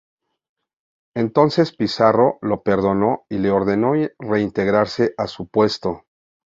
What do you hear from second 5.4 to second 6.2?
puesto.